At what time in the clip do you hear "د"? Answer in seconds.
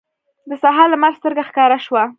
0.49-0.51